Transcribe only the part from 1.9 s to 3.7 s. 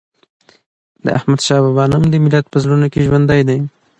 نوم د ملت په زړونو کې ژوندی دی.